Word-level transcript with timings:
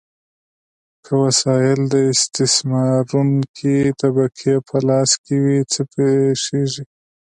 که 1.03 1.11
وسایل 1.23 1.81
د 1.93 1.95
استثمارونکې 2.13 3.75
طبقې 4.01 4.55
په 4.67 4.75
لاس 4.87 5.11
کې 5.23 5.35
وي، 5.43 5.59
څه 5.71 5.81
پیښیږي؟ 5.93 6.83